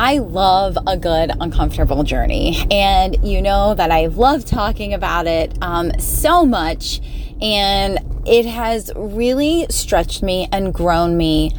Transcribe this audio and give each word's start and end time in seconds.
I 0.00 0.18
love 0.18 0.78
a 0.86 0.96
good 0.96 1.32
uncomfortable 1.40 2.04
journey. 2.04 2.64
And 2.70 3.16
you 3.26 3.42
know 3.42 3.74
that 3.74 3.90
I 3.90 4.06
love 4.06 4.44
talking 4.44 4.94
about 4.94 5.26
it 5.26 5.58
um, 5.60 5.90
so 5.98 6.46
much. 6.46 7.00
And 7.42 7.98
it 8.24 8.46
has 8.46 8.92
really 8.94 9.66
stretched 9.70 10.22
me 10.22 10.48
and 10.52 10.72
grown 10.72 11.16
me 11.16 11.50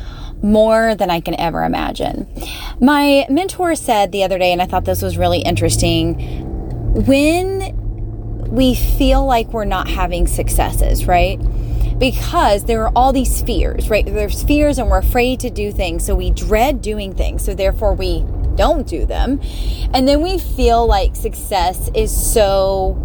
more 0.41 0.96
than 0.96 1.10
I 1.10 1.20
can 1.20 1.38
ever 1.38 1.65
imagine. 1.65 2.28
My 2.79 3.28
mentor 3.29 3.75
said 3.75 4.13
the 4.13 4.24
other 4.24 4.38
day, 4.38 4.53
and 4.53 4.62
I 4.62 4.67
thought 4.67 4.85
this 4.85 5.01
was 5.01 5.17
really 5.17 5.40
interesting 5.40 6.15
when 6.94 7.76
we 8.49 8.74
feel 8.74 9.26
like 9.26 9.51
we're 9.51 9.65
not 9.65 9.90
having 9.90 10.28
successes, 10.28 11.06
right? 11.06 11.42
Because 12.00 12.63
there 12.63 12.84
are 12.86 12.92
all 12.96 13.12
these 13.12 13.42
fears, 13.42 13.90
right? 13.90 14.06
There's 14.06 14.42
fears 14.42 14.78
and 14.78 14.90
we're 14.90 14.99
afraid 14.99 15.42
to 15.42 15.49
do 15.49 15.72
things. 15.72 16.05
So 16.05 16.16
we 16.16 16.31
dread 16.31 16.81
doing 16.81 17.13
things. 17.13 17.44
So 17.44 17.54
therefore 17.54 17.94
we 17.94 18.23
don't 18.55 18.88
do 18.88 19.05
them. 19.05 19.41
And 19.94 20.07
then 20.07 20.21
we 20.21 20.38
feel 20.38 20.88
like 20.88 21.16
success 21.16 21.90
is 21.93 22.12
so, 22.12 22.98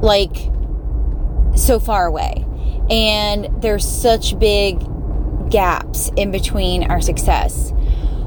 like, 0.00 0.36
so 1.56 1.80
far 1.80 2.06
away. 2.06 2.46
And 2.88 3.62
there's 3.62 3.86
such 3.86 4.38
big 4.38 4.80
gaps 5.50 6.10
in 6.16 6.30
between 6.30 6.84
our 6.84 7.00
success. 7.00 7.72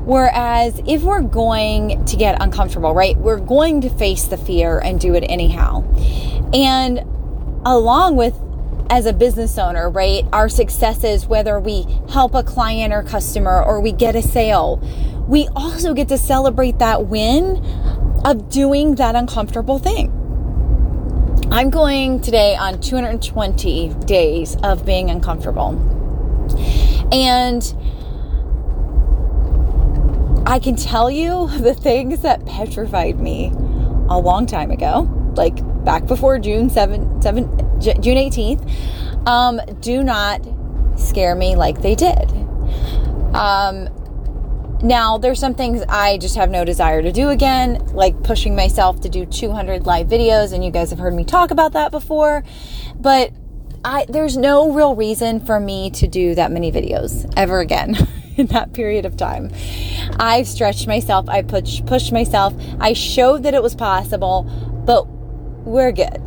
Whereas 0.06 0.80
if 0.86 1.02
we're 1.02 1.22
going 1.22 2.06
to 2.06 2.16
get 2.16 2.42
uncomfortable, 2.42 2.94
right, 2.94 3.18
we're 3.18 3.40
going 3.40 3.82
to 3.82 3.90
face 3.90 4.26
the 4.26 4.38
fear 4.38 4.80
and 4.80 5.00
do 5.00 5.16
it 5.16 5.22
anyhow. 5.28 5.84
And 6.54 7.00
along 7.66 8.16
with 8.16 8.40
as 8.90 9.06
a 9.06 9.14
business 9.14 9.58
owner, 9.58 9.90
right? 9.90 10.24
Our 10.32 10.50
successes, 10.50 11.26
whether 11.26 11.60
we 11.60 11.86
help 12.10 12.34
a 12.36 12.44
client 12.44 12.94
or 12.94 13.04
customer 13.04 13.64
or 13.64 13.80
we 13.80 13.92
get 13.92 14.16
a 14.16 14.22
sale, 14.22 14.78
we 15.28 15.48
also 15.56 15.94
get 15.94 16.08
to 16.10 16.18
celebrate 16.18 16.80
that 16.80 17.08
win 17.08 17.58
of 18.26 18.50
doing 18.50 18.96
that 18.96 19.16
uncomfortable 19.16 19.80
thing. 19.80 20.12
I'm 21.52 21.70
going 21.70 22.22
today 22.22 22.56
on 22.56 22.80
220 22.80 23.94
days 24.06 24.56
of 24.64 24.86
being 24.86 25.10
uncomfortable. 25.10 25.70
And 27.12 27.64
I 30.48 30.60
can 30.60 30.76
tell 30.76 31.10
you 31.10 31.48
the 31.60 31.74
things 31.74 32.22
that 32.22 32.46
petrified 32.46 33.20
me 33.20 33.52
a 34.10 34.20
long 34.20 34.46
time 34.46 34.70
ago, 34.70 35.02
like 35.36 35.56
back 35.84 36.06
before 36.06 36.40
June 36.40 36.70
7, 36.70 37.22
7 37.22 37.65
June 37.80 38.18
18th, 38.18 39.28
um, 39.28 39.60
do 39.82 40.04
not 40.04 40.46
scare 40.98 41.36
me 41.36 41.56
like 41.56 41.82
they 41.82 41.96
did. 41.96 42.32
Um, 43.36 43.90
now, 44.82 45.18
there's 45.18 45.40
some 45.40 45.56
things 45.56 45.84
I 45.88 46.18
just 46.18 46.36
have 46.36 46.50
no 46.50 46.64
desire 46.64 47.02
to 47.02 47.12
do 47.12 47.30
again, 47.30 47.86
like 47.88 48.22
pushing 48.24 48.56
myself 48.56 49.02
to 49.02 49.10
do 49.10 49.26
200 49.26 49.86
live 49.86 50.08
videos, 50.08 50.54
and 50.54 50.64
you 50.64 50.72
guys 50.72 50.90
have 50.90 51.00
heard 51.00 51.14
me 51.14 51.26
talk 51.26 51.52
about 51.52 51.74
that 51.74 51.92
before. 51.92 52.44
But 52.96 53.32
I, 53.84 54.06
there's 54.10 54.38
no 54.38 54.72
real 54.72 54.96
reason 54.96 55.40
for 55.40 55.60
me 55.60 55.90
to 55.92 56.08
do 56.08 56.36
that 56.36 56.52
many 56.52 56.72
videos 56.72 57.32
ever 57.38 57.60
again 57.60 57.96
in 58.38 58.48
that 58.48 58.74
period 58.74 59.06
of 59.06 59.18
time. 59.18 59.52
I've 60.20 60.48
stretched 60.48 60.88
myself, 60.88 61.30
I 61.30 61.42
push, 61.42 61.82
pushed 61.86 62.12
myself, 62.12 62.54
I 62.80 62.94
showed 62.94 63.44
that 63.44 63.54
it 63.54 63.64
was 63.64 63.76
possible, 63.76 64.44
but 64.86 65.08
we're 65.66 65.92
good 65.92 66.22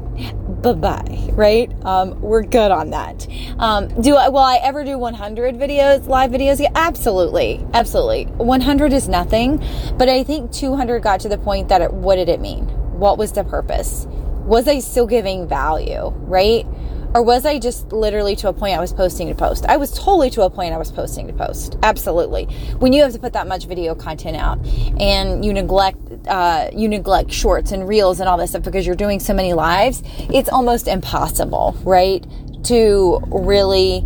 bye 0.62 0.73
bye, 0.73 1.31
right? 1.33 1.73
Um, 1.84 2.20
we're 2.20 2.42
good 2.42 2.70
on 2.70 2.91
that. 2.91 3.27
Um, 3.59 3.89
do 4.01 4.17
I, 4.17 4.28
will 4.28 4.39
I 4.39 4.56
ever 4.56 4.84
do 4.84 4.98
100 4.98 5.56
videos, 5.56 6.06
live 6.06 6.31
videos? 6.31 6.61
Yeah, 6.61 6.70
absolutely. 6.75 7.64
Absolutely. 7.75 8.25
100 8.25 8.92
is 8.92 9.09
nothing, 9.09 9.64
but 9.97 10.09
I 10.09 10.25
think 10.25 10.53
200 10.53 11.01
got 11.01 11.20
to 11.20 11.29
the 11.29 11.39
point 11.39 11.69
that 11.69 11.81
it, 11.81 11.92
what 11.92 12.17
did 12.17 12.29
it 12.29 12.41
mean? 12.41 12.64
What 12.98 13.19
was 13.19 13.33
the 13.33 13.45
purpose? 13.45 14.06
Was 14.45 14.67
I 14.67 14.81
still 14.81 15.06
giving 15.06 15.47
value, 15.47 16.09
right? 16.27 16.67
Or 17.14 17.23
was 17.23 17.46
I 17.46 17.58
just 17.58 17.92
literally 17.92 18.36
to 18.36 18.48
a 18.48 18.52
point 18.52 18.77
I 18.77 18.80
was 18.80 18.92
posting 18.92 19.29
to 19.29 19.35
post? 19.35 19.64
I 19.67 19.77
was 19.77 19.92
totally 19.92 20.30
to 20.30 20.42
a 20.42 20.51
point 20.51 20.74
I 20.74 20.79
was 20.79 20.92
posting 20.92 21.27
to 21.27 21.33
post. 21.33 21.77
Absolutely. 21.83 22.45
When 22.79 22.92
you 22.92 23.02
have 23.02 23.13
to 23.13 23.19
put 23.19 23.33
that 23.33 23.46
much 23.46 23.64
video 23.64 23.95
content 23.95 24.36
out 24.36 24.64
and 25.01 25.45
you 25.45 25.52
neglect 25.52 25.98
uh, 26.29 26.68
you 26.73 26.89
neglect 26.89 27.33
shorts 27.33 27.73
and 27.73 27.89
reels 27.89 28.20
and 28.20 28.29
all 28.29 28.36
this 28.36 28.51
stuff 28.51 28.63
because 28.63 28.86
you're 28.86 28.97
doing 28.97 29.20
so 29.20 29.33
many 29.33 29.55
lives, 29.55 30.02
it's 30.30 30.48
almost 30.48 30.86
impossible, 30.86 31.77
right? 31.83 32.27
To 32.64 33.20
really 33.29 34.01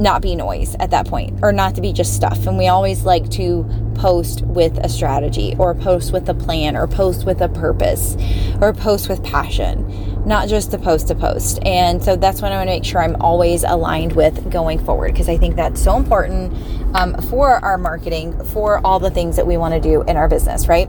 not 0.00 0.22
be 0.22 0.34
noise 0.34 0.74
at 0.80 0.90
that 0.90 1.06
point 1.06 1.38
or 1.42 1.52
not 1.52 1.74
to 1.74 1.82
be 1.82 1.92
just 1.92 2.14
stuff. 2.14 2.46
And 2.46 2.56
we 2.56 2.68
always 2.68 3.04
like 3.04 3.28
to 3.32 3.68
post 3.94 4.42
with 4.46 4.78
a 4.78 4.88
strategy 4.88 5.54
or 5.58 5.74
post 5.74 6.12
with 6.12 6.26
a 6.28 6.34
plan 6.34 6.74
or 6.74 6.86
post 6.86 7.26
with 7.26 7.42
a 7.42 7.48
purpose 7.50 8.16
or 8.60 8.72
post 8.72 9.10
with 9.10 9.22
passion, 9.22 10.09
not 10.26 10.48
just 10.48 10.70
the 10.70 10.78
post 10.78 11.08
to 11.08 11.14
post. 11.14 11.58
And 11.64 12.02
so 12.02 12.16
that's 12.16 12.42
what 12.42 12.52
I 12.52 12.56
want 12.56 12.68
to 12.68 12.74
make 12.74 12.84
sure 12.84 13.02
I'm 13.02 13.16
always 13.16 13.64
aligned 13.64 14.14
with 14.14 14.50
going 14.50 14.78
forward 14.78 15.12
because 15.12 15.28
I 15.28 15.36
think 15.36 15.56
that's 15.56 15.82
so 15.82 15.96
important 15.96 16.52
um, 16.94 17.14
for 17.22 17.52
our 17.64 17.78
marketing, 17.78 18.42
for 18.46 18.84
all 18.84 19.00
the 19.00 19.10
things 19.10 19.36
that 19.36 19.46
we 19.46 19.56
want 19.56 19.74
to 19.74 19.80
do 19.80 20.02
in 20.02 20.16
our 20.16 20.28
business, 20.28 20.68
right? 20.68 20.88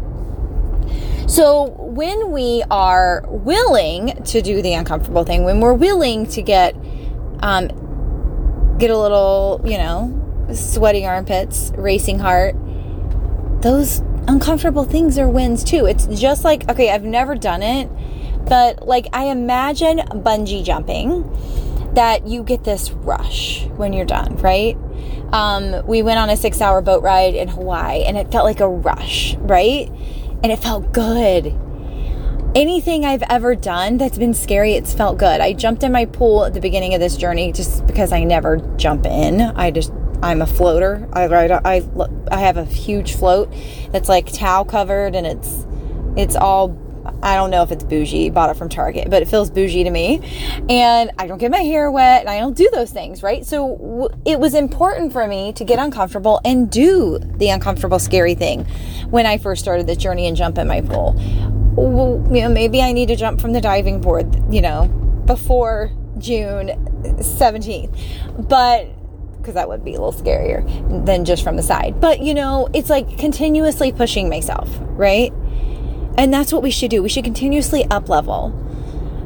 So, 1.28 1.70
when 1.78 2.32
we 2.32 2.64
are 2.70 3.24
willing 3.28 4.22
to 4.24 4.42
do 4.42 4.62
the 4.62 4.74
uncomfortable 4.74 5.24
thing, 5.24 5.46
when 5.46 5.62
we're 5.62 5.74
willing 5.74 6.26
to 6.28 6.42
get 6.42 6.76
um, 7.40 7.70
get 8.78 8.90
a 8.90 8.98
little, 8.98 9.62
you 9.64 9.78
know, 9.78 10.18
sweaty 10.54 11.06
armpits, 11.06 11.72
racing 11.78 12.20
heart, 12.20 12.56
those 13.62 14.00
uncomfortable 14.28 14.84
things 14.84 15.18
are 15.18 15.30
wins 15.30 15.64
too. 15.64 15.86
It's 15.86 16.08
just 16.08 16.44
like, 16.44 16.70
okay, 16.70 16.92
I've 16.92 17.04
never 17.04 17.36
done 17.36 17.62
it, 17.62 17.90
but 18.48 18.88
like 18.88 19.08
I 19.14 19.26
imagine 19.26 19.98
bungee 19.98 20.64
jumping 20.64 21.30
that 21.94 22.28
you 22.28 22.44
get 22.44 22.64
this 22.64 22.92
rush 22.92 23.66
when 23.76 23.94
you're 23.94 24.06
done, 24.06 24.38
right? 24.38 24.78
Um, 25.34 25.86
we 25.86 26.02
went 26.02 26.20
on 26.20 26.30
a 26.30 26.38
six 26.38 26.62
hour 26.62 26.82
boat 26.82 27.04
ride 27.04 27.36
in 27.36 27.48
Hawaii 27.48 28.04
and 28.04 28.18
it 28.18 28.32
felt 28.32 28.46
like 28.46 28.60
a 28.60 28.68
rush, 28.68 29.36
right? 29.38 29.90
And 30.44 30.52
it 30.52 30.60
felt 30.60 30.94
good 30.94 31.58
anything 32.56 33.06
I've 33.06 33.24
ever 33.30 33.56
done 33.56 33.98
that's 33.98 34.18
been 34.18 34.34
scary, 34.34 34.74
it's 34.74 34.94
felt 34.94 35.18
good. 35.18 35.42
I 35.42 35.54
jumped 35.54 35.84
in 35.84 35.92
my 35.92 36.06
pool 36.06 36.46
at 36.46 36.54
the 36.54 36.62
beginning 36.62 36.94
of 36.94 37.00
this 37.00 37.18
journey 37.18 37.52
just 37.52 37.86
because 37.88 38.12
I 38.12 38.24
never 38.24 38.58
jump 38.78 39.06
in. 39.06 39.42
I 39.42 39.72
just 39.72 39.92
I'm 40.24 40.42
a 40.42 40.46
floater. 40.46 41.08
I 41.14 41.26
I 41.26 41.82
I 42.32 42.40
have 42.40 42.58
a 42.58 42.66
huge 42.66 43.16
float 43.16 43.54
that's 43.92 44.10
like 44.10 44.32
towel 44.32 44.66
covered 44.66 45.16
and 45.16 45.26
it's 45.26 45.66
it's 46.16 46.36
all 46.36 46.70
I 47.24 47.36
don't 47.36 47.50
know 47.50 47.64
if 47.64 47.72
it's 47.72 47.84
bougie, 47.84 48.30
bought 48.30 48.50
it 48.50 48.58
from 48.58 48.70
Target, 48.70 49.10
but 49.10 49.22
it 49.22 49.28
feels 49.28 49.50
bougie 49.50 49.84
to 49.84 49.90
me. 49.90 50.22
And 50.70 51.12
I 51.18 51.28
don't 51.28 51.38
get 51.38 51.52
my 51.52 51.62
hair 51.62 51.92
wet 51.92 52.22
and 52.22 52.30
I 52.30 52.40
don't 52.40 52.56
do 52.56 52.70
those 52.74 52.92
things, 52.92 53.24
right? 53.24 53.46
So 53.46 53.78
w- 53.78 54.10
it 54.26 54.40
was 54.40 54.54
important 54.54 55.14
for 55.14 55.28
me 55.28 55.54
to 55.54 55.64
get 55.64 55.80
uncomfortable 55.80 56.42
and 56.44 56.70
do 56.70 57.20
the 57.20 57.50
uncomfortable, 57.50 58.00
scary 58.00 58.36
thing 58.36 58.66
when 59.10 59.26
I 59.26 59.38
first 59.38 59.62
started 59.62 59.88
this 59.88 59.98
journey 59.98 60.28
and 60.28 60.36
jump 60.36 60.58
in 60.58 60.68
my 60.68 60.82
pool 60.82 61.16
well, 61.76 62.22
you 62.36 62.42
know, 62.42 62.50
maybe 62.50 62.82
I 62.82 62.92
need 62.92 63.08
to 63.08 63.16
jump 63.16 63.40
from 63.40 63.54
the 63.54 63.62
diving 63.62 64.02
board, 64.02 64.36
you 64.54 64.62
know, 64.62 64.88
before 65.26 65.92
June 66.18 66.70
17th. 67.04 68.50
But 68.50 68.88
because 69.38 69.56
that 69.56 69.68
would 69.68 69.84
be 69.84 69.96
a 69.96 70.02
little 70.02 70.14
scarier 70.14 70.64
than 71.06 71.26
just 71.26 71.44
from 71.44 71.56
the 71.56 71.64
side. 71.64 72.00
But 72.00 72.22
you 72.22 72.36
know, 72.36 72.70
it's 72.74 72.92
like 72.92 73.18
continuously 73.18 73.92
pushing 73.92 74.30
myself, 74.30 74.70
right? 74.82 75.34
And 76.18 76.34
that's 76.34 76.52
what 76.54 76.62
we 76.62 76.72
should 76.72 76.92
do. 76.92 77.02
We 77.02 77.10
should 77.10 77.24
continuously 77.24 77.86
up 77.86 78.10
level. 78.10 78.58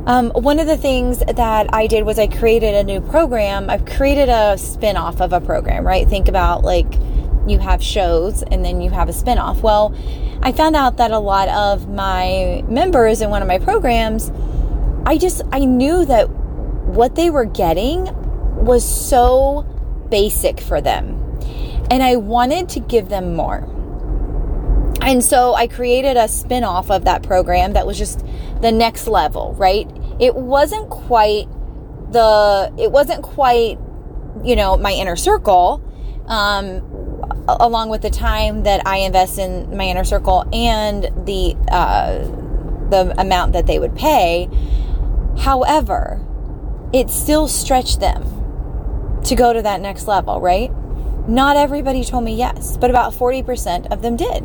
Um, 0.06 0.30
one 0.32 0.60
of 0.60 0.68
the 0.68 0.78
things 0.78 1.20
that 1.20 1.74
I 1.74 1.88
did 1.88 2.06
was 2.06 2.20
I 2.20 2.28
created 2.28 2.76
a 2.76 2.84
new 2.84 3.02
program. 3.02 3.70
I've 3.70 3.86
created 3.86 4.30
a 4.30 4.56
spin 4.58 4.98
off 4.98 5.20
of 5.20 5.34
a 5.34 5.42
program, 5.42 5.86
right? 5.86 6.08
Think 6.08 6.28
about 6.28 6.64
like 6.64 6.94
you 7.48 7.60
have 7.60 7.84
shows 7.84 8.44
and 8.44 8.64
then 8.64 8.82
you 8.82 8.92
have 8.92 9.10
a 9.10 9.14
spin 9.14 9.40
off. 9.40 9.62
Well, 9.62 9.96
I 10.42 10.52
found 10.52 10.76
out 10.76 10.98
that 10.98 11.10
a 11.12 11.20
lot 11.20 11.50
of 11.50 11.90
my 11.90 12.64
members 12.68 13.22
in 13.22 13.32
one 13.32 13.42
of 13.42 13.48
my 13.48 13.58
programs, 13.58 14.32
I 15.08 15.18
just, 15.18 15.42
I 15.52 15.66
knew 15.66 16.06
that 16.06 16.30
what 16.30 17.16
they 17.16 17.32
were 17.32 17.46
getting 17.46 18.06
was 18.64 18.88
so 18.88 19.64
basic 20.10 20.60
for 20.60 20.82
them. 20.82 21.22
And 21.90 22.04
I 22.04 22.16
wanted 22.16 22.70
to 22.70 22.80
give 22.80 23.10
them 23.10 23.36
more. 23.36 23.68
And 25.06 25.24
so 25.24 25.54
I 25.54 25.68
created 25.68 26.18
a 26.18 26.28
spin 26.28 26.64
off 26.64 26.90
of 26.90 27.06
that 27.06 27.22
program 27.22 27.74
that 27.74 27.86
was 27.86 27.98
just 27.98 28.26
the 28.62 28.72
next 28.72 29.08
level, 29.08 29.54
right? 29.54 29.88
It 30.20 30.36
wasn't 30.36 30.90
quite 30.90 31.48
the, 32.12 32.74
it 32.78 32.92
wasn't 32.92 33.22
quite, 33.22 33.78
you 34.44 34.56
know, 34.56 34.78
my 34.78 34.92
inner 34.92 35.16
circle. 35.16 35.82
Um, 36.26 36.82
along 37.48 37.90
with 37.90 38.02
the 38.02 38.10
time 38.10 38.64
that 38.64 38.86
I 38.88 38.98
invest 38.98 39.38
in 39.38 39.76
my 39.78 39.84
inner 39.84 40.04
circle 40.04 40.48
and 40.52 41.04
the 41.28 41.56
uh, 41.72 42.24
the 42.90 43.14
amount 43.20 43.54
that 43.54 43.68
they 43.68 43.80
would 43.80 43.96
pay. 43.96 44.50
However, 45.38 46.22
it 46.94 47.10
still 47.10 47.48
stretched 47.48 48.00
them 48.00 49.22
to 49.26 49.36
go 49.36 49.54
to 49.54 49.62
that 49.62 49.82
next 49.82 50.08
level, 50.08 50.40
right? 50.40 50.72
Not 51.28 51.58
everybody 51.58 52.04
told 52.04 52.24
me 52.24 52.36
yes, 52.36 52.78
but 52.78 52.90
about 52.90 53.14
40% 53.14 53.92
of 53.92 54.02
them 54.02 54.16
did. 54.16 54.44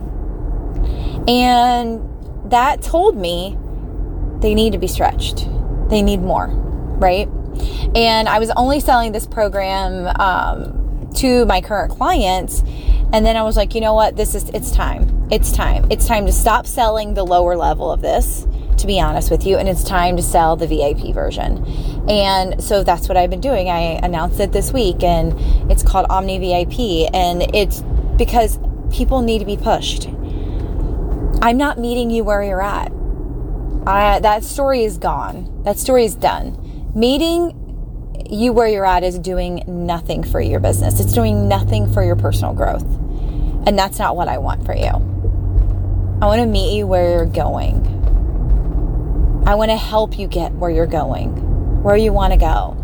And 1.28 2.00
that 2.50 2.82
told 2.82 3.16
me 3.16 3.56
they 4.40 4.54
need 4.54 4.72
to 4.72 4.78
be 4.78 4.86
stretched. 4.86 5.48
They 5.88 6.02
need 6.02 6.20
more, 6.20 6.48
right? 6.48 7.28
And 7.94 8.28
I 8.28 8.38
was 8.38 8.50
only 8.56 8.80
selling 8.80 9.12
this 9.12 9.26
program 9.26 10.06
um, 10.18 11.10
to 11.16 11.44
my 11.46 11.60
current 11.60 11.92
clients. 11.92 12.62
And 13.12 13.26
then 13.26 13.36
I 13.36 13.42
was 13.42 13.56
like, 13.56 13.74
you 13.74 13.80
know 13.80 13.94
what? 13.94 14.16
This 14.16 14.34
is, 14.34 14.48
it's 14.50 14.70
time. 14.70 15.28
It's 15.30 15.52
time. 15.52 15.86
It's 15.90 16.06
time 16.06 16.26
to 16.26 16.32
stop 16.32 16.66
selling 16.66 17.14
the 17.14 17.24
lower 17.24 17.56
level 17.56 17.90
of 17.90 18.00
this, 18.00 18.46
to 18.78 18.86
be 18.86 19.00
honest 19.00 19.30
with 19.30 19.46
you. 19.46 19.56
And 19.56 19.68
it's 19.68 19.84
time 19.84 20.16
to 20.16 20.22
sell 20.22 20.56
the 20.56 20.66
VIP 20.66 21.12
version. 21.12 21.64
And 22.08 22.62
so 22.62 22.84
that's 22.84 23.08
what 23.08 23.16
I've 23.16 23.30
been 23.30 23.40
doing. 23.40 23.68
I 23.68 23.98
announced 24.02 24.40
it 24.40 24.52
this 24.52 24.72
week 24.72 25.02
and 25.02 25.34
it's 25.70 25.82
called 25.82 26.06
Omni 26.08 26.38
VIP. 26.38 27.12
And 27.12 27.42
it's 27.54 27.82
because 28.16 28.58
people 28.92 29.22
need 29.22 29.40
to 29.40 29.44
be 29.44 29.56
pushed. 29.56 30.08
I'm 31.42 31.56
not 31.56 31.78
meeting 31.78 32.10
you 32.10 32.22
where 32.22 32.42
you're 32.42 32.62
at. 32.62 32.92
I, 33.86 34.20
that 34.20 34.44
story 34.44 34.84
is 34.84 34.98
gone. 34.98 35.62
That 35.64 35.78
story 35.78 36.04
is 36.04 36.14
done. 36.14 36.90
Meeting 36.94 37.56
you 38.30 38.52
where 38.52 38.68
you're 38.68 38.84
at 38.84 39.02
is 39.02 39.18
doing 39.18 39.64
nothing 39.66 40.22
for 40.22 40.40
your 40.40 40.60
business. 40.60 41.00
It's 41.00 41.14
doing 41.14 41.48
nothing 41.48 41.90
for 41.92 42.04
your 42.04 42.16
personal 42.16 42.52
growth. 42.52 42.84
And 43.66 43.78
that's 43.78 43.98
not 43.98 44.16
what 44.16 44.28
I 44.28 44.36
want 44.36 44.66
for 44.66 44.74
you. 44.74 44.90
I 46.22 46.26
want 46.26 46.40
to 46.40 46.46
meet 46.46 46.76
you 46.76 46.86
where 46.86 47.10
you're 47.10 47.24
going. 47.26 47.86
I 49.46 49.54
want 49.54 49.70
to 49.70 49.76
help 49.78 50.18
you 50.18 50.26
get 50.26 50.52
where 50.52 50.70
you're 50.70 50.86
going, 50.86 51.82
where 51.82 51.96
you 51.96 52.12
want 52.12 52.34
to 52.34 52.38
go. 52.38 52.76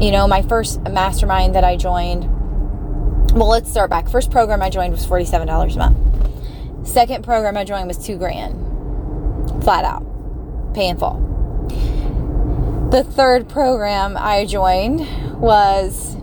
You 0.00 0.10
know, 0.10 0.26
my 0.26 0.42
first 0.42 0.80
mastermind 0.82 1.54
that 1.54 1.62
I 1.62 1.76
joined, 1.76 2.24
well, 3.34 3.48
let's 3.48 3.70
start 3.70 3.88
back. 3.88 4.08
First 4.08 4.32
program 4.32 4.60
I 4.60 4.70
joined 4.70 4.92
was 4.92 5.06
$47 5.06 5.74
a 5.74 5.78
month. 5.78 6.31
Second 6.84 7.24
program 7.24 7.56
I 7.56 7.64
joined 7.64 7.86
was 7.86 7.98
two 7.98 8.16
grand, 8.16 9.62
flat 9.62 9.84
out, 9.84 10.04
paying 10.74 10.96
full. 10.96 11.28
The 12.90 13.04
third 13.04 13.48
program 13.48 14.16
I 14.18 14.44
joined 14.44 15.00
was, 15.40 16.16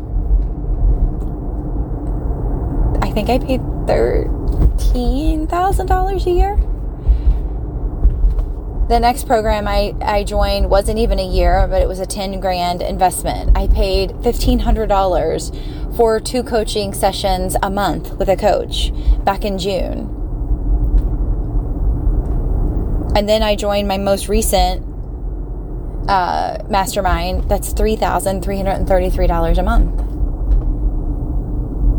I 3.01 3.09
think 3.11 3.29
I 3.29 3.39
paid 3.39 3.61
$13,000 3.61 6.25
a 6.25 6.29
year. 6.29 6.57
The 8.89 8.99
next 8.99 9.27
program 9.27 9.67
I, 9.67 9.93
I 10.01 10.23
joined 10.23 10.69
wasn't 10.69 10.99
even 10.99 11.19
a 11.19 11.27
year, 11.27 11.67
but 11.67 11.81
it 11.81 11.87
was 11.87 11.99
a 11.99 12.05
10 12.05 12.39
grand 12.39 12.81
investment. 12.81 13.57
I 13.57 13.67
paid 13.67 14.11
$1,500 14.11 15.95
for 15.95 16.19
two 16.19 16.43
coaching 16.43 16.93
sessions 16.93 17.55
a 17.63 17.69
month 17.69 18.17
with 18.17 18.29
a 18.29 18.35
coach 18.35 18.91
back 19.23 19.45
in 19.45 19.57
June. 19.57 20.18
And 23.19 23.27
then 23.27 23.43
I 23.43 23.57
joined 23.57 23.89
my 23.89 23.97
most 23.97 24.29
recent 24.29 24.81
uh, 26.07 26.63
mastermind. 26.69 27.49
That's 27.49 27.73
$3,333 27.73 29.57
a 29.57 29.63
month. 29.63 29.99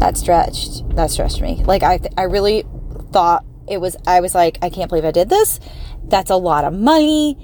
That 0.01 0.17
stretched. 0.17 0.97
That 0.97 1.11
stretched 1.11 1.43
me. 1.43 1.63
Like 1.67 1.83
I, 1.83 2.01
I 2.17 2.23
really 2.23 2.65
thought 3.13 3.45
it 3.69 3.83
was, 3.83 3.99
I 4.07 4.21
was 4.21 4.35
like, 4.35 4.57
I 4.63 4.71
can't 4.71 4.89
believe 4.89 5.05
I 5.05 5.11
did 5.11 5.29
this 5.29 5.61
that's 6.11 6.31
a 6.31 6.37
lot 6.37 6.65
of 6.65 6.75
money. 6.75 7.37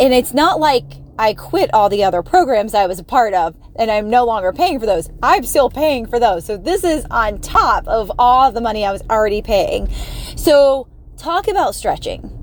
And 0.00 0.12
it's 0.12 0.34
not 0.34 0.60
like 0.60 0.84
I 1.18 1.34
quit 1.34 1.72
all 1.72 1.88
the 1.88 2.04
other 2.04 2.22
programs 2.22 2.74
I 2.74 2.86
was 2.86 2.98
a 2.98 3.04
part 3.04 3.34
of 3.34 3.56
and 3.76 3.90
I'm 3.90 4.10
no 4.10 4.24
longer 4.24 4.52
paying 4.52 4.80
for 4.80 4.86
those. 4.86 5.08
I'm 5.22 5.44
still 5.44 5.70
paying 5.70 6.06
for 6.06 6.18
those. 6.18 6.44
So 6.44 6.56
this 6.56 6.84
is 6.84 7.06
on 7.10 7.40
top 7.40 7.86
of 7.86 8.10
all 8.18 8.50
the 8.50 8.60
money 8.60 8.84
I 8.84 8.92
was 8.92 9.02
already 9.08 9.42
paying. 9.42 9.88
So 10.36 10.88
talk 11.16 11.48
about 11.48 11.74
stretching. 11.74 12.33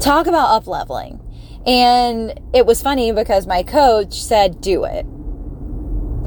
Talk 0.00 0.26
about 0.26 0.50
up 0.50 0.66
leveling. 0.66 1.20
And 1.66 2.40
it 2.54 2.64
was 2.64 2.80
funny 2.80 3.12
because 3.12 3.46
my 3.46 3.62
coach 3.62 4.20
said, 4.20 4.60
do 4.60 4.84
it. 4.84 5.06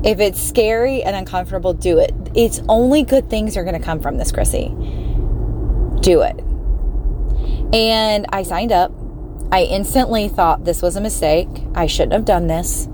If 0.07 0.19
it's 0.19 0.39
scary 0.39 1.01
and 1.01 1.15
uncomfortable, 1.15 1.73
do 1.73 1.97
it. 1.97 2.13
It's 2.35 2.61
only 2.69 3.03
good 3.03 3.29
things 3.29 3.57
are 3.57 3.63
going 3.63 3.79
to 3.79 3.83
come 3.83 3.99
from 3.99 4.17
this, 4.17 4.31
Crissy. 4.31 4.69
Do 6.01 6.21
it. 6.21 6.39
And 7.73 8.25
I 8.29 8.43
signed 8.43 8.71
up. 8.71 8.91
I 9.51 9.63
instantly 9.63 10.29
thought 10.29 10.65
this 10.65 10.81
was 10.81 10.95
a 10.95 11.01
mistake. 11.01 11.47
I 11.73 11.87
shouldn't 11.87 12.13
have 12.13 12.25
done 12.25 12.47
this. 12.47 12.85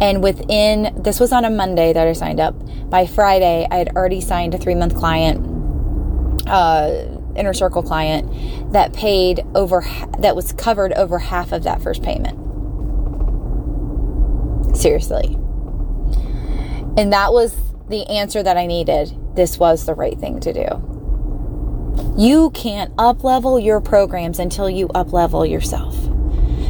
And 0.00 0.22
within, 0.22 0.94
this 1.02 1.18
was 1.18 1.32
on 1.32 1.44
a 1.44 1.50
Monday 1.50 1.92
that 1.92 2.06
I 2.06 2.12
signed 2.12 2.40
up. 2.40 2.54
By 2.88 3.06
Friday, 3.06 3.66
I 3.70 3.76
had 3.76 3.96
already 3.96 4.20
signed 4.20 4.54
a 4.54 4.58
three 4.58 4.74
month 4.74 4.94
client, 4.94 5.46
uh, 6.46 7.19
inner 7.36 7.52
circle 7.52 7.82
client 7.82 8.72
that 8.72 8.92
paid 8.92 9.44
over, 9.54 9.84
that 10.18 10.36
was 10.36 10.52
covered 10.52 10.92
over 10.94 11.18
half 11.18 11.52
of 11.52 11.62
that 11.64 11.82
first 11.82 12.02
payment. 12.02 12.36
Seriously. 14.76 15.36
And 16.96 17.12
that 17.12 17.32
was 17.32 17.56
the 17.88 18.06
answer 18.08 18.42
that 18.42 18.56
I 18.56 18.66
needed. 18.66 19.16
This 19.34 19.58
was 19.58 19.86
the 19.86 19.94
right 19.94 20.18
thing 20.18 20.40
to 20.40 20.52
do. 20.52 20.90
You 22.16 22.50
can't 22.50 22.92
up 22.98 23.24
level 23.24 23.58
your 23.58 23.80
programs 23.80 24.38
until 24.38 24.70
you 24.70 24.88
up 24.88 25.12
level 25.12 25.44
yourself. 25.44 25.96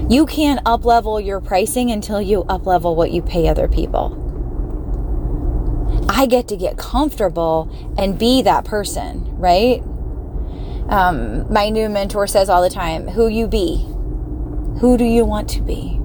You 0.09 0.27
can't 0.27 0.61
up 0.67 0.85
level 0.85 1.21
your 1.21 1.41
pricing 1.41 1.91
until 1.91 2.21
you 2.21 2.43
up 2.45 2.67
level 2.67 2.97
what 2.97 3.13
you 3.13 3.23
pay 3.23 3.49
other 3.49 3.69
people. 3.69 4.17
I 6.09 6.27
get 6.27 6.49
to 6.49 6.57
get 6.57 6.77
comfortable 6.77 7.71
and 7.97 8.19
be 8.19 8.43
that 8.43 8.65
person, 8.65 9.39
right? 9.39 9.83
Um, 10.91 11.51
my 11.53 11.69
new 11.71 11.89
mentor 11.89 12.27
says 12.27 12.49
all 12.49 12.63
the 12.63 12.69
time, 12.69 13.07
who 13.07 13.29
you 13.29 13.47
be. 13.47 13.87
Who 14.81 14.97
do 14.99 15.05
you 15.05 15.25
want 15.25 15.49
to 15.51 15.63
be? 15.63 16.01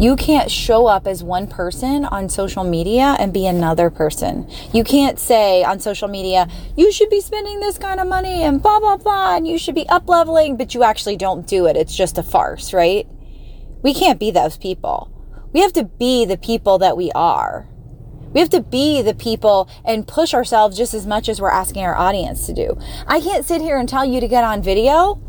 You 0.00 0.16
can't 0.16 0.50
show 0.50 0.86
up 0.86 1.06
as 1.06 1.22
one 1.22 1.46
person 1.46 2.04
on 2.04 2.28
social 2.28 2.64
media 2.64 3.16
and 3.18 3.32
be 3.32 3.46
another 3.46 3.90
person. 3.90 4.48
You 4.72 4.82
can't 4.82 5.18
say 5.20 5.62
on 5.62 5.78
social 5.78 6.08
media, 6.08 6.48
you 6.76 6.90
should 6.90 7.10
be 7.10 7.20
spending 7.20 7.60
this 7.60 7.78
kind 7.78 8.00
of 8.00 8.08
money 8.08 8.42
and 8.42 8.60
blah, 8.60 8.80
blah, 8.80 8.96
blah, 8.96 9.36
and 9.36 9.46
you 9.46 9.56
should 9.58 9.74
be 9.74 9.88
up 9.88 10.08
leveling, 10.08 10.56
but 10.56 10.74
you 10.74 10.82
actually 10.82 11.16
don't 11.16 11.46
do 11.46 11.66
it. 11.66 11.76
It's 11.76 11.96
just 11.96 12.18
a 12.18 12.22
farce, 12.22 12.72
right? 12.72 13.06
We 13.82 13.94
can't 13.94 14.18
be 14.18 14.30
those 14.32 14.56
people. 14.56 15.12
We 15.52 15.60
have 15.60 15.72
to 15.74 15.84
be 15.84 16.24
the 16.24 16.38
people 16.38 16.78
that 16.78 16.96
we 16.96 17.12
are. 17.12 17.68
We 18.32 18.40
have 18.40 18.50
to 18.50 18.60
be 18.60 19.02
the 19.02 19.14
people 19.14 19.68
and 19.84 20.06
push 20.06 20.34
ourselves 20.34 20.76
just 20.76 20.94
as 20.94 21.06
much 21.06 21.28
as 21.28 21.40
we're 21.40 21.50
asking 21.50 21.82
our 21.82 21.96
audience 21.96 22.46
to 22.46 22.52
do. 22.52 22.78
I 23.06 23.20
can't 23.20 23.44
sit 23.44 23.60
here 23.60 23.78
and 23.78 23.88
tell 23.88 24.04
you 24.04 24.20
to 24.20 24.28
get 24.28 24.44
on 24.44 24.62
video 24.62 25.20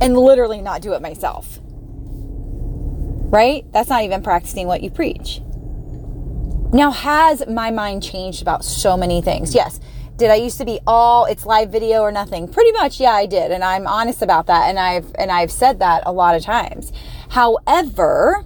and 0.00 0.16
literally 0.16 0.60
not 0.60 0.82
do 0.82 0.92
it 0.92 1.02
myself 1.02 1.60
right? 3.28 3.70
That's 3.72 3.88
not 3.88 4.02
even 4.02 4.22
practicing 4.22 4.66
what 4.66 4.82
you 4.82 4.90
preach. 4.90 5.40
Now, 6.72 6.90
has 6.90 7.46
my 7.46 7.70
mind 7.70 8.02
changed 8.02 8.42
about 8.42 8.64
so 8.64 8.96
many 8.96 9.22
things? 9.22 9.54
Yes. 9.54 9.80
Did 10.16 10.30
I 10.30 10.34
used 10.34 10.58
to 10.58 10.64
be 10.64 10.80
all 10.86 11.26
it's 11.26 11.46
live 11.46 11.70
video 11.70 12.00
or 12.00 12.10
nothing? 12.10 12.48
Pretty 12.48 12.72
much, 12.72 12.98
yeah, 12.98 13.12
I 13.12 13.26
did, 13.26 13.52
and 13.52 13.62
I'm 13.62 13.86
honest 13.86 14.20
about 14.20 14.46
that, 14.46 14.68
and 14.68 14.78
I've 14.78 15.12
and 15.16 15.30
I've 15.30 15.52
said 15.52 15.78
that 15.78 16.02
a 16.06 16.12
lot 16.12 16.34
of 16.34 16.42
times. 16.42 16.92
However, 17.28 18.44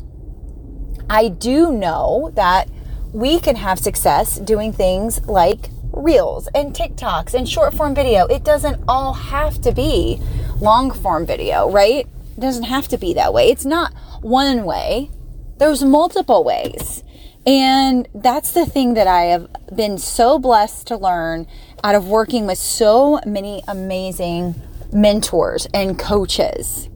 I 1.08 1.28
do 1.28 1.72
know 1.72 2.30
that 2.34 2.68
we 3.12 3.38
can 3.38 3.57
have 3.57 3.78
success 3.78 4.38
doing 4.38 4.73
things 4.73 5.25
like 5.26 5.69
reels 5.92 6.49
and 6.54 6.75
TikToks 6.75 7.35
and 7.35 7.49
short 7.49 7.75
form 7.75 7.95
video. 7.95 8.26
It 8.26 8.42
doesn't 8.42 8.83
all 8.88 9.12
have 9.12 9.61
to 9.62 9.73
be 9.73 10.21
long 10.61 10.90
form 10.90 11.26
video, 11.26 11.71
right? 11.71 12.07
It 12.37 12.40
doesn't 12.40 12.64
have 12.64 12.88
to 12.88 12.99
be 12.99 13.12
that 13.14 13.35
way. 13.35 13.50
It's 13.50 13.66
not 13.66 13.92
one 14.23 14.64
way, 14.64 15.11
there's 15.59 15.85
multiple 15.85 16.42
ways. 16.42 17.04
And 17.45 18.09
that's 18.14 18.52
the 18.52 18.64
thing 18.64 18.95
that 18.95 19.09
I 19.09 19.23
have 19.25 19.49
been 19.75 19.99
so 19.99 20.38
blessed 20.38 20.87
to 20.87 20.97
learn 20.97 21.47
out 21.83 21.95
of 21.95 22.07
working 22.07 22.47
with 22.47 22.59
so 22.59 23.21
many 23.26 23.62
amazing 23.66 24.54
mentors 24.92 25.66
and 25.75 25.99
coaches. 25.99 26.88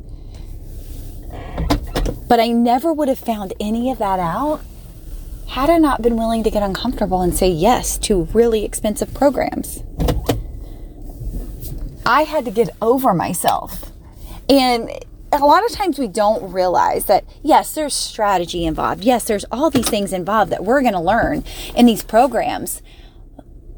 But 2.29 2.41
I 2.41 2.49
never 2.49 2.93
would 2.93 3.09
have 3.09 3.19
found 3.19 3.55
any 3.61 3.91
of 3.91 3.99
that 3.99 4.21
out 4.21 4.63
had 5.49 5.71
I 5.71 5.79
not 5.79 6.03
been 6.03 6.17
willing 6.17 6.43
to 6.45 6.51
get 6.51 6.63
uncomfortable 6.63 7.23
and 7.23 7.35
say 7.35 7.49
yes 7.49 7.99
to 7.99 8.25
really 8.33 8.65
expensive 8.65 9.13
programs. 9.15 9.83
I 12.05 12.23
had 12.23 12.45
to 12.45 12.51
get 12.51 12.71
over 12.81 13.15
myself. 13.15 13.91
And 14.49 14.91
a 15.33 15.39
lot 15.39 15.65
of 15.65 15.73
times 15.73 15.99
we 15.99 16.09
don't 16.09 16.53
realize 16.53 17.07
that 17.07 17.25
yes 17.43 17.75
there's 17.75 17.95
strategy 17.95 18.65
involved 18.65 19.05
yes 19.05 19.25
there's 19.25 19.45
all 19.51 19.71
these 19.71 19.89
things 19.89 20.13
involved 20.13 20.53
that 20.53 20.65
we're 20.65 20.81
going 20.81 20.93
to 20.93 21.01
learn 21.01 21.45
in 21.75 21.87
these 21.87 22.03
programs 22.03 22.81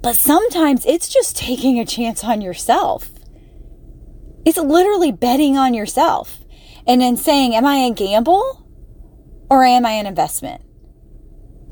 but 0.03 0.15
sometimes 0.15 0.85
it's 0.87 1.09
just 1.09 1.37
taking 1.37 1.79
a 1.79 1.87
chance 1.87 2.23
on 2.23 2.41
yourself 2.41 3.11
it's 4.45 4.59
literally 4.59 5.11
betting 5.11 5.57
on 5.57 5.75
yourself 5.75 6.39
and 6.87 7.01
then 7.01 7.17
saying 7.17 7.55
am 7.55 7.65
i 7.65 7.77
a 7.77 7.93
gamble 7.93 8.67
or 9.51 9.65
am 9.65 9.87
i 9.87 9.93
an 9.93 10.07
investment 10.07 10.63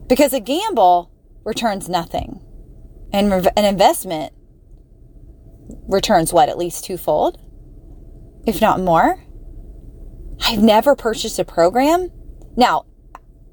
because 0.09 0.33
a 0.33 0.41
gamble 0.41 1.11
returns 1.45 1.89
nothing 1.89 2.41
and 3.13 3.33
an 3.33 3.65
investment 3.65 4.33
returns 5.89 6.33
what, 6.33 6.49
at 6.49 6.59
least 6.59 6.85
twofold, 6.85 7.39
if 8.47 8.61
not 8.61 8.81
more. 8.81 9.23
I've 10.41 10.63
never 10.63 10.95
purchased 10.95 11.39
a 11.39 11.45
program. 11.45 12.11
Now, 12.57 12.85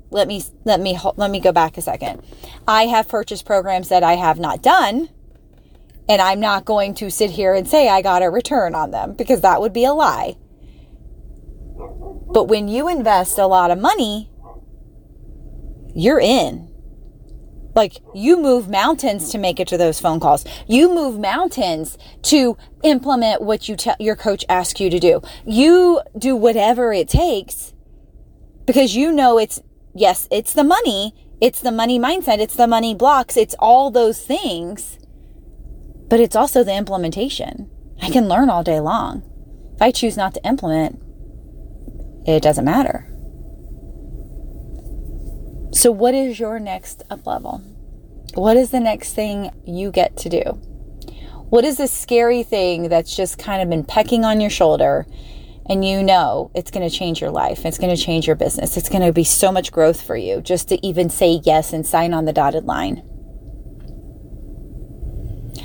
let 0.10 0.28
me 0.28 0.44
let 0.64 0.80
me 0.80 0.98
let 1.16 1.32
me 1.32 1.40
go 1.40 1.52
back 1.52 1.78
a 1.78 1.82
second. 1.82 2.22
I 2.68 2.84
have 2.86 3.08
purchased 3.08 3.46
programs 3.46 3.90
that 3.90 4.04
I 4.04 4.14
have 4.14 4.38
not 4.38 4.62
done, 4.62 5.10
and 6.08 6.22
I'm 6.22 6.40
not 6.40 6.66
going 6.66 6.94
to 6.96 7.10
sit 7.10 7.32
here 7.32 7.54
and 7.54 7.68
say 7.68 7.90
I 7.90 8.02
got 8.02 8.22
a 8.22 8.30
return 8.30 8.76
on 8.76 8.92
them 8.92 9.14
because 9.14 9.42
that 9.42 9.60
would 9.62 9.74
be 9.74 9.86
a 9.86 9.94
lie. 9.94 10.38
But 12.34 12.46
when 12.46 12.68
you 12.68 12.88
invest 12.88 13.38
a 13.38 13.48
lot 13.48 13.72
of 13.72 13.80
money, 13.80 14.30
you're 15.96 16.20
in. 16.20 16.70
Like 17.76 17.98
you 18.14 18.40
move 18.40 18.70
mountains 18.70 19.32
to 19.32 19.38
make 19.38 19.60
it 19.60 19.68
to 19.70 19.78
those 19.78 20.00
phone 20.00 20.20
calls. 20.20 20.46
You 20.68 20.94
move 20.94 21.20
mountains 21.20 21.98
to 22.24 22.56
implement 22.84 23.42
what 23.42 23.68
you 23.68 23.76
tell 23.76 23.96
your 24.00 24.16
coach 24.16 24.46
asks 24.48 24.80
you 24.80 24.90
to 24.90 25.00
do. 25.00 25.22
You 25.46 26.02
do 26.18 26.36
whatever 26.36 26.94
it 26.94 27.10
takes 27.10 27.74
because 28.66 28.96
you 28.96 29.12
know 29.12 29.40
it's 29.40 29.62
yes, 29.96 30.28
it's 30.32 30.54
the 30.54 30.64
money, 30.64 31.16
it's 31.42 31.62
the 31.62 31.72
money 31.72 32.00
mindset, 32.00 32.40
it's 32.40 32.56
the 32.56 32.68
money 32.68 32.94
blocks, 32.94 33.36
it's 33.38 33.56
all 33.58 33.90
those 33.90 34.24
things. 34.24 35.00
But 36.10 36.20
it's 36.20 36.36
also 36.36 36.64
the 36.64 36.76
implementation. 36.76 37.70
I 38.02 38.10
can 38.10 38.28
learn 38.28 38.50
all 38.50 38.64
day 38.64 38.80
long. 38.80 39.24
If 39.76 39.82
I 39.82 39.92
choose 39.92 40.16
not 40.18 40.34
to 40.36 40.46
implement, 40.46 41.02
it 42.28 42.44
doesn't 42.44 42.66
matter. 42.66 43.13
So, 45.74 45.92
what 45.92 46.14
is 46.14 46.40
your 46.40 46.60
next 46.60 47.02
up 47.10 47.26
level? 47.26 47.58
What 48.36 48.58
is 48.58 48.70
the 48.70 48.80
next 48.80 49.14
thing 49.14 49.50
you 49.66 49.92
get 49.92 50.16
to 50.18 50.30
do? 50.30 50.44
What 51.50 51.66
is 51.66 51.78
this 51.78 51.92
scary 51.92 52.44
thing 52.44 52.90
that's 52.90 53.16
just 53.16 53.40
kind 53.40 53.60
of 53.60 53.72
been 53.72 53.84
pecking 53.84 54.24
on 54.24 54.40
your 54.40 54.52
shoulder 54.52 55.08
and 55.68 55.84
you 55.84 56.04
know 56.04 56.52
it's 56.54 56.70
going 56.70 56.88
to 56.88 56.96
change 56.96 57.22
your 57.22 57.32
life? 57.32 57.66
It's 57.66 57.80
going 57.80 57.96
to 57.96 58.02
change 58.02 58.28
your 58.28 58.36
business. 58.36 58.78
It's 58.78 58.88
going 58.88 59.02
to 59.02 59.12
be 59.12 59.24
so 59.24 59.52
much 59.52 59.72
growth 59.72 60.00
for 60.00 60.16
you 60.16 60.42
just 60.42 60.70
to 60.70 60.86
even 60.86 61.10
say 61.10 61.42
yes 61.44 61.74
and 61.74 61.86
sign 61.86 62.14
on 62.14 62.26
the 62.26 62.34
dotted 62.34 62.66
line. 62.66 63.02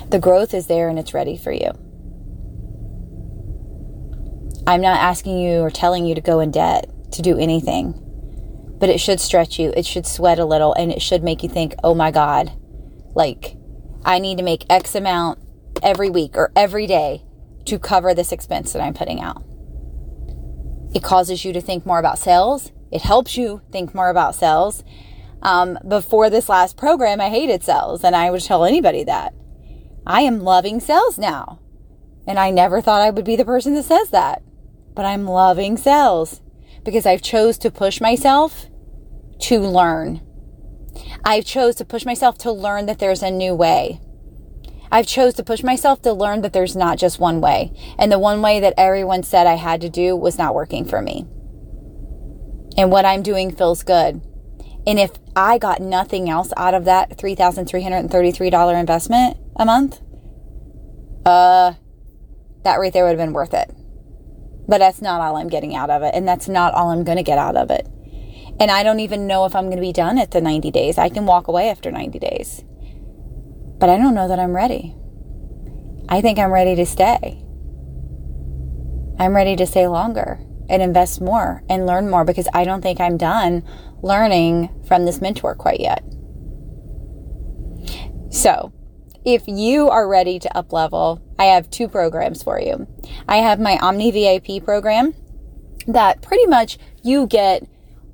The 0.09 0.19
growth 0.19 0.55
is 0.55 0.65
there 0.65 0.89
and 0.89 0.97
it's 0.97 1.13
ready 1.13 1.37
for 1.37 1.51
you. 1.51 1.69
I'm 4.65 4.81
not 4.81 4.99
asking 4.99 5.37
you 5.37 5.59
or 5.59 5.69
telling 5.69 6.07
you 6.07 6.15
to 6.15 6.21
go 6.21 6.39
in 6.39 6.49
debt 6.49 6.89
to 7.11 7.21
do 7.21 7.37
anything 7.37 8.08
but 8.79 8.89
it 8.89 8.99
should 8.99 9.19
stretch 9.19 9.59
you. 9.59 9.73
It 9.75 9.85
should 9.85 10.05
sweat 10.05 10.39
a 10.39 10.45
little 10.45 10.73
and 10.73 10.91
it 10.91 11.01
should 11.01 11.23
make 11.23 11.43
you 11.43 11.49
think, 11.49 11.75
oh 11.83 11.93
my 11.93 12.11
God, 12.11 12.51
like 13.13 13.57
I 14.05 14.19
need 14.19 14.37
to 14.37 14.43
make 14.43 14.65
X 14.69 14.95
amount 14.95 15.39
every 15.83 16.09
week 16.09 16.35
or 16.35 16.51
every 16.55 16.87
day 16.87 17.23
to 17.65 17.77
cover 17.77 18.13
this 18.13 18.31
expense 18.31 18.73
that 18.73 18.81
I'm 18.81 18.93
putting 18.93 19.21
out. 19.21 19.43
It 20.93 21.03
causes 21.03 21.45
you 21.45 21.53
to 21.53 21.61
think 21.61 21.85
more 21.85 21.99
about 21.99 22.17
sales. 22.17 22.71
It 22.91 23.01
helps 23.01 23.37
you 23.37 23.61
think 23.71 23.93
more 23.93 24.09
about 24.09 24.35
sales. 24.35 24.83
Um, 25.41 25.77
before 25.87 26.29
this 26.29 26.49
last 26.49 26.77
program, 26.77 27.21
I 27.21 27.29
hated 27.29 27.63
sales, 27.63 28.03
and 28.03 28.15
I 28.15 28.31
would 28.31 28.41
tell 28.41 28.65
anybody 28.65 29.03
that. 29.03 29.33
I 30.05 30.21
am 30.21 30.41
loving 30.41 30.79
sales 30.79 31.17
now. 31.17 31.59
And 32.25 32.39
I 32.39 32.51
never 32.51 32.81
thought 32.81 33.01
I 33.01 33.11
would 33.11 33.25
be 33.25 33.35
the 33.35 33.45
person 33.45 33.75
that 33.75 33.83
says 33.83 34.09
that. 34.09 34.41
But 34.95 35.05
I'm 35.05 35.25
loving 35.25 35.77
sales 35.77 36.41
because 36.83 37.05
I've 37.05 37.21
chose 37.21 37.57
to 37.59 37.71
push 37.71 38.01
myself 38.01 38.67
to 39.39 39.59
learn. 39.59 40.21
I've 41.23 41.45
chose 41.45 41.75
to 41.75 41.85
push 41.85 42.05
myself 42.05 42.37
to 42.39 42.51
learn 42.51 42.85
that 42.87 42.99
there's 42.99 43.23
a 43.23 43.31
new 43.31 43.53
way. 43.53 44.01
I've 44.91 45.07
chose 45.07 45.35
to 45.35 45.43
push 45.43 45.63
myself 45.63 46.01
to 46.01 46.13
learn 46.13 46.41
that 46.41 46.53
there's 46.53 46.75
not 46.75 46.97
just 46.97 47.19
one 47.19 47.41
way. 47.41 47.71
And 47.97 48.11
the 48.11 48.19
one 48.19 48.41
way 48.41 48.59
that 48.59 48.73
everyone 48.77 49.23
said 49.23 49.45
I 49.45 49.55
had 49.55 49.81
to 49.81 49.89
do 49.89 50.15
was 50.15 50.37
not 50.37 50.55
working 50.55 50.85
for 50.85 51.01
me. 51.01 51.25
And 52.77 52.91
what 52.91 53.05
I'm 53.05 53.21
doing 53.21 53.55
feels 53.55 53.83
good. 53.83 54.21
And 54.87 54.97
if 54.97 55.11
I 55.35 55.57
got 55.57 55.81
nothing 55.81 56.29
else 56.29 56.51
out 56.57 56.73
of 56.73 56.85
that 56.85 57.17
$3,333 57.17 58.79
investment 58.79 59.37
a 59.55 59.65
month, 59.65 60.01
uh, 61.25 61.73
that 62.63 62.79
right 62.79 62.91
there 62.91 63.03
would 63.03 63.11
have 63.11 63.17
been 63.17 63.33
worth 63.33 63.53
it. 63.53 63.71
But 64.69 64.77
that's 64.77 65.01
not 65.01 65.19
all 65.19 65.35
I'm 65.35 65.49
getting 65.49 65.75
out 65.75 65.89
of 65.89 66.03
it. 66.03 66.13
And 66.13 66.27
that's 66.27 66.47
not 66.47 66.75
all 66.75 66.91
I'm 66.91 67.03
going 67.03 67.17
to 67.17 67.23
get 67.23 67.39
out 67.39 67.57
of 67.57 67.71
it. 67.71 67.87
And 68.59 68.69
I 68.69 68.83
don't 68.83 68.99
even 68.99 69.25
know 69.25 69.45
if 69.45 69.55
I'm 69.55 69.65
going 69.65 69.77
to 69.77 69.81
be 69.81 69.91
done 69.91 70.19
at 70.19 70.29
the 70.29 70.41
90 70.41 70.69
days. 70.69 70.99
I 70.99 71.09
can 71.09 71.25
walk 71.25 71.47
away 71.47 71.69
after 71.69 71.91
90 71.91 72.19
days. 72.19 72.63
But 73.79 73.89
I 73.89 73.97
don't 73.97 74.13
know 74.13 74.27
that 74.27 74.39
I'm 74.39 74.55
ready. 74.55 74.95
I 76.07 76.21
think 76.21 76.37
I'm 76.37 76.51
ready 76.51 76.75
to 76.75 76.85
stay. 76.85 77.43
I'm 79.17 79.35
ready 79.35 79.55
to 79.55 79.65
stay 79.65 79.87
longer 79.87 80.39
and 80.69 80.83
invest 80.83 81.19
more 81.19 81.63
and 81.67 81.87
learn 81.87 82.09
more 82.09 82.23
because 82.23 82.47
I 82.53 82.63
don't 82.63 82.81
think 82.81 83.01
I'm 83.01 83.17
done 83.17 83.63
learning 84.03 84.69
from 84.87 85.05
this 85.05 85.19
mentor 85.19 85.55
quite 85.55 85.79
yet. 85.79 86.03
So, 88.31 88.71
if 89.33 89.43
you 89.47 89.89
are 89.89 90.07
ready 90.07 90.39
to 90.39 90.57
up 90.57 90.73
level, 90.73 91.21
I 91.37 91.45
have 91.45 91.69
two 91.69 91.87
programs 91.87 92.41
for 92.41 92.59
you. 92.59 92.87
I 93.27 93.37
have 93.37 93.59
my 93.59 93.77
Omni 93.77 94.11
VIP 94.11 94.63
program 94.63 95.13
that 95.87 96.21
pretty 96.21 96.45
much 96.45 96.77
you 97.03 97.27
get 97.27 97.67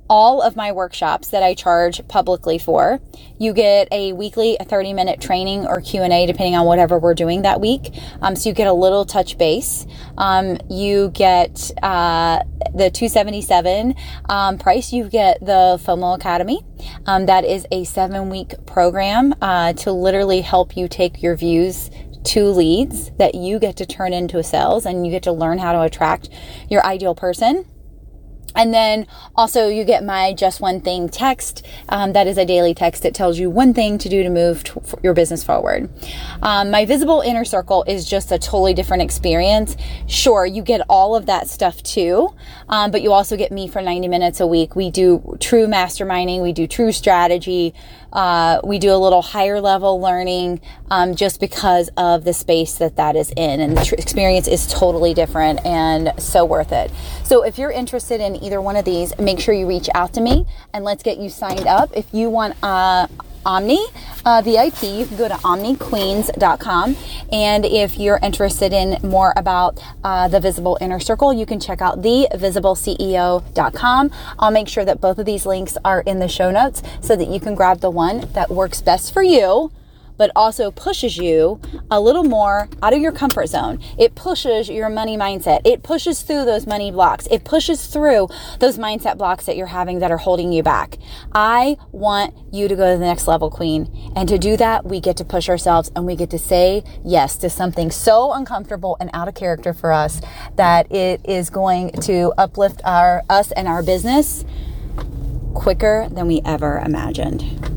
all 0.08 0.42
of 0.42 0.56
my 0.56 0.72
workshops 0.72 1.28
that 1.28 1.42
I 1.42 1.54
charge 1.54 2.06
publicly 2.08 2.58
for. 2.58 3.00
You 3.38 3.52
get 3.52 3.88
a 3.90 4.12
weekly 4.12 4.56
30 4.60 4.92
minute 4.92 5.20
training 5.20 5.66
or 5.66 5.80
Q&A 5.80 6.26
depending 6.26 6.54
on 6.54 6.66
whatever 6.66 6.98
we're 6.98 7.14
doing 7.14 7.42
that 7.42 7.60
week. 7.60 7.92
Um, 8.22 8.36
so 8.36 8.48
you 8.48 8.54
get 8.54 8.66
a 8.66 8.72
little 8.72 9.04
touch 9.04 9.38
base. 9.38 9.86
Um, 10.16 10.58
you 10.70 11.10
get 11.10 11.70
uh, 11.82 12.42
the 12.74 12.90
277 12.90 13.94
um, 14.28 14.58
price. 14.58 14.92
You 14.92 15.08
get 15.08 15.40
the 15.40 15.80
FOMO 15.82 16.16
Academy. 16.16 16.60
Um, 17.06 17.26
that 17.26 17.44
is 17.44 17.66
a 17.70 17.84
seven 17.84 18.30
week 18.30 18.54
program 18.66 19.34
uh, 19.42 19.72
to 19.74 19.92
literally 19.92 20.40
help 20.40 20.76
you 20.76 20.88
take 20.88 21.22
your 21.22 21.36
views 21.36 21.90
to 22.24 22.44
leads 22.46 23.10
that 23.18 23.36
you 23.36 23.58
get 23.58 23.76
to 23.76 23.86
turn 23.86 24.12
into 24.12 24.38
a 24.38 24.42
sales 24.42 24.84
and 24.84 25.06
you 25.06 25.12
get 25.12 25.22
to 25.22 25.32
learn 25.32 25.58
how 25.58 25.72
to 25.72 25.82
attract 25.82 26.28
your 26.68 26.84
ideal 26.84 27.14
person 27.14 27.64
and 28.54 28.72
then 28.72 29.06
also 29.34 29.68
you 29.68 29.84
get 29.84 30.04
my 30.04 30.32
just 30.32 30.60
one 30.60 30.80
thing 30.80 31.08
text. 31.08 31.64
Um, 31.88 32.12
that 32.12 32.26
is 32.26 32.38
a 32.38 32.44
daily 32.44 32.74
text 32.74 33.02
that 33.02 33.14
tells 33.14 33.38
you 33.38 33.50
one 33.50 33.74
thing 33.74 33.98
to 33.98 34.08
do 34.08 34.22
to 34.22 34.30
move 34.30 34.64
t- 34.64 34.72
your 35.02 35.14
business 35.14 35.44
forward. 35.44 35.90
Um, 36.42 36.70
my 36.70 36.84
visible 36.84 37.20
inner 37.20 37.44
circle 37.44 37.84
is 37.84 38.08
just 38.08 38.32
a 38.32 38.38
totally 38.38 38.74
different 38.74 39.02
experience. 39.02 39.76
Sure, 40.06 40.46
you 40.46 40.62
get 40.62 40.80
all 40.88 41.16
of 41.16 41.26
that 41.26 41.48
stuff 41.48 41.82
too, 41.82 42.34
um, 42.68 42.90
but 42.90 43.02
you 43.02 43.12
also 43.12 43.36
get 43.36 43.52
me 43.52 43.68
for 43.68 43.82
90 43.82 44.08
minutes 44.08 44.40
a 44.40 44.46
week. 44.46 44.76
We 44.76 44.90
do 44.90 45.36
true 45.40 45.66
masterminding. 45.66 46.42
We 46.42 46.52
do 46.52 46.66
true 46.66 46.92
strategy. 46.92 47.74
Uh, 48.12 48.60
we 48.64 48.78
do 48.78 48.92
a 48.92 48.96
little 48.96 49.22
higher 49.22 49.60
level 49.60 50.00
learning 50.00 50.60
um, 50.90 51.14
just 51.14 51.40
because 51.40 51.90
of 51.96 52.24
the 52.24 52.32
space 52.32 52.76
that 52.76 52.96
that 52.96 53.16
is 53.16 53.32
in, 53.36 53.60
and 53.60 53.76
the 53.76 53.84
tr- 53.84 53.94
experience 53.96 54.48
is 54.48 54.66
totally 54.66 55.14
different 55.14 55.64
and 55.66 56.12
so 56.18 56.44
worth 56.44 56.72
it. 56.72 56.90
So 57.24 57.42
if 57.42 57.58
you're 57.58 57.70
interested 57.72 58.20
in 58.20 58.42
either 58.42 58.60
one 58.60 58.76
of 58.76 58.84
these, 58.84 59.16
make 59.18 59.40
sure 59.40 59.54
you 59.54 59.66
reach 59.66 59.88
out 59.94 60.12
to 60.14 60.20
me 60.20 60.46
and 60.72 60.84
let's 60.84 61.02
get 61.02 61.18
you 61.18 61.28
signed 61.28 61.66
up. 61.66 61.90
If 61.94 62.12
you 62.12 62.30
want 62.30 62.54
uh, 62.62 63.08
Omni 63.46 63.78
uh, 64.24 64.42
VIP, 64.44 64.82
you 64.82 65.06
can 65.06 65.16
go 65.16 65.28
to 65.28 65.34
omniqueens.com. 65.34 66.96
And 67.32 67.64
if 67.64 67.96
you're 67.96 68.18
interested 68.22 68.72
in 68.72 68.98
more 69.08 69.32
about 69.36 69.80
uh, 70.04 70.28
the 70.28 70.38
Visible 70.40 70.76
Inner 70.80 71.00
Circle, 71.00 71.32
you 71.32 71.46
can 71.46 71.60
check 71.60 71.80
out 71.80 72.02
thevisibleceo.com. 72.02 74.10
I'll 74.38 74.50
make 74.50 74.68
sure 74.68 74.84
that 74.84 75.00
both 75.00 75.18
of 75.18 75.24
these 75.26 75.46
links 75.46 75.78
are 75.84 76.00
in 76.02 76.18
the 76.18 76.28
show 76.28 76.50
notes 76.50 76.82
so 77.00 77.16
that 77.16 77.28
you 77.28 77.40
can 77.40 77.54
grab 77.54 77.80
the 77.80 77.90
one 77.90 78.28
that 78.32 78.50
works 78.50 78.82
best 78.82 79.14
for 79.14 79.22
you 79.22 79.70
but 80.16 80.30
also 80.36 80.70
pushes 80.70 81.16
you 81.16 81.60
a 81.90 82.00
little 82.00 82.24
more 82.24 82.68
out 82.82 82.92
of 82.92 83.00
your 83.00 83.12
comfort 83.12 83.48
zone. 83.48 83.80
It 83.98 84.14
pushes 84.14 84.68
your 84.68 84.88
money 84.88 85.16
mindset. 85.16 85.60
It 85.64 85.82
pushes 85.82 86.22
through 86.22 86.44
those 86.44 86.66
money 86.66 86.90
blocks. 86.90 87.26
It 87.30 87.44
pushes 87.44 87.86
through 87.86 88.28
those 88.60 88.78
mindset 88.78 89.18
blocks 89.18 89.46
that 89.46 89.56
you're 89.56 89.66
having 89.66 89.98
that 90.00 90.10
are 90.10 90.16
holding 90.16 90.52
you 90.52 90.62
back. 90.62 90.98
I 91.32 91.76
want 91.92 92.34
you 92.52 92.68
to 92.68 92.76
go 92.76 92.92
to 92.92 92.98
the 92.98 93.04
next 93.04 93.26
level, 93.26 93.50
queen. 93.50 94.12
And 94.16 94.28
to 94.28 94.38
do 94.38 94.56
that, 94.56 94.84
we 94.84 95.00
get 95.00 95.16
to 95.18 95.24
push 95.24 95.48
ourselves 95.48 95.90
and 95.94 96.06
we 96.06 96.16
get 96.16 96.30
to 96.30 96.38
say 96.38 96.84
yes 97.04 97.36
to 97.38 97.50
something 97.50 97.90
so 97.90 98.32
uncomfortable 98.32 98.96
and 99.00 99.10
out 99.12 99.28
of 99.28 99.34
character 99.34 99.72
for 99.72 99.92
us 99.92 100.20
that 100.56 100.90
it 100.92 101.20
is 101.24 101.50
going 101.50 101.92
to 102.02 102.32
uplift 102.38 102.80
our 102.84 103.22
us 103.28 103.52
and 103.52 103.68
our 103.68 103.82
business 103.82 104.44
quicker 105.54 106.08
than 106.10 106.26
we 106.26 106.42
ever 106.44 106.78
imagined. 106.78 107.72